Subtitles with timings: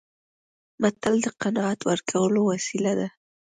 [0.81, 3.07] متل د قناعت ورکولو وسیله ده